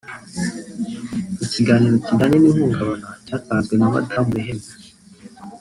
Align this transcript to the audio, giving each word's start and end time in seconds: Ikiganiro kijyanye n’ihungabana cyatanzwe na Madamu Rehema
Ikiganiro 1.45 1.95
kijyanye 2.05 2.37
n’ihungabana 2.39 3.09
cyatanzwe 3.25 3.73
na 3.77 3.87
Madamu 3.93 4.31
Rehema 4.37 4.71